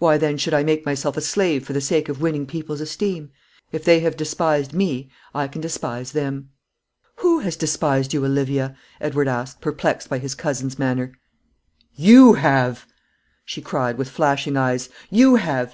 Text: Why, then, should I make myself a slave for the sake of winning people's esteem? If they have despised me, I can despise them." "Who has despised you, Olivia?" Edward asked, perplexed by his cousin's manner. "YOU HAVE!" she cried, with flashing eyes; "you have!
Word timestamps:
Why, 0.00 0.18
then, 0.18 0.38
should 0.38 0.54
I 0.54 0.64
make 0.64 0.84
myself 0.84 1.16
a 1.16 1.20
slave 1.20 1.64
for 1.64 1.72
the 1.72 1.80
sake 1.80 2.08
of 2.08 2.20
winning 2.20 2.46
people's 2.46 2.80
esteem? 2.80 3.30
If 3.70 3.84
they 3.84 4.00
have 4.00 4.16
despised 4.16 4.72
me, 4.72 5.08
I 5.32 5.46
can 5.46 5.60
despise 5.62 6.10
them." 6.10 6.48
"Who 7.18 7.38
has 7.44 7.54
despised 7.54 8.12
you, 8.12 8.24
Olivia?" 8.24 8.76
Edward 9.00 9.28
asked, 9.28 9.60
perplexed 9.60 10.08
by 10.10 10.18
his 10.18 10.34
cousin's 10.34 10.80
manner. 10.80 11.12
"YOU 11.94 12.32
HAVE!" 12.32 12.88
she 13.44 13.62
cried, 13.62 13.98
with 13.98 14.10
flashing 14.10 14.56
eyes; 14.56 14.88
"you 15.10 15.36
have! 15.36 15.66